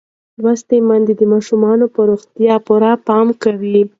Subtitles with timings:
[0.41, 1.61] لوستې میندې د ماشوم
[1.93, 3.81] پر روغتیا پوره پام کوي.